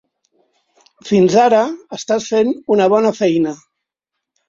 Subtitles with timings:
[1.09, 1.61] Fins ara
[1.99, 3.59] estàs fent una bona feina.